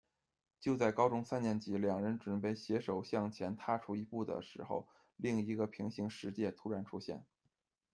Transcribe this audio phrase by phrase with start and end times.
[0.59, 7.23] 就在高中三年级，两人准备携手向前踏出一步的时候，另一个平行世界突然出现。